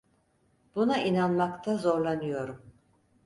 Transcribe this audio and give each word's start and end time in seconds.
Buna 0.75 0.97
inanmakta 1.01 1.77
zorlanıyorum. 1.77 2.73